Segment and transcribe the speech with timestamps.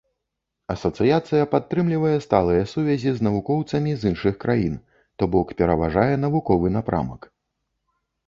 [0.73, 4.75] Асацыяцыя падтрымлівае сталыя сувязі з навукоўцамі з іншых краін,
[5.21, 7.21] то бок пераважае навуковы напрамак.